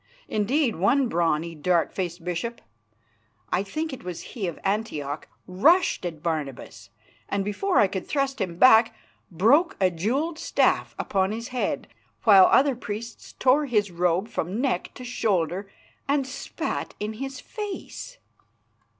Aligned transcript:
Indeed, 0.27 0.77
one 0.77 1.07
brawny, 1.09 1.53
dark 1.53 1.91
faced 1.93 2.23
bishop 2.23 2.59
I 3.53 3.61
think 3.61 3.93
it 3.93 4.03
was 4.03 4.21
he 4.33 4.47
of 4.47 4.57
Antioch 4.63 5.27
rushed 5.45 6.07
at 6.07 6.23
Barnabas, 6.23 6.89
and 7.29 7.45
before 7.45 7.77
I 7.77 7.85
could 7.85 8.07
thrust 8.07 8.41
him 8.41 8.57
back, 8.57 8.95
broke 9.29 9.77
a 9.79 9.91
jewelled 9.91 10.39
staff 10.39 10.95
upon 10.97 11.31
his 11.31 11.49
head, 11.49 11.87
while 12.23 12.47
other 12.47 12.75
priests 12.75 13.33
tore 13.33 13.67
his 13.67 13.91
robe 13.91 14.27
from 14.27 14.59
neck 14.59 14.89
to 14.95 15.05
shoulder 15.05 15.69
and 16.07 16.25
spat 16.25 16.95
in 16.99 17.13
his 17.13 17.39
face. 17.39 18.17